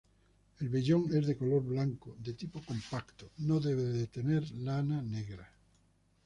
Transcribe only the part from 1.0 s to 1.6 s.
es de